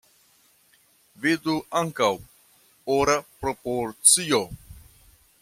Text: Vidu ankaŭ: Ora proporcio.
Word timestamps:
Vidu 1.25 1.55
ankaŭ: 1.81 2.09
Ora 2.95 3.19
proporcio. 3.45 4.43